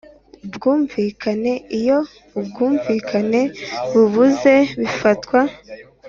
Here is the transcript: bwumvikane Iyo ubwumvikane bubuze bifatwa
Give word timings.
bwumvikane 0.53 1.53
Iyo 1.79 1.97
ubwumvikane 2.39 3.41
bubuze 3.91 4.55
bifatwa 4.79 5.39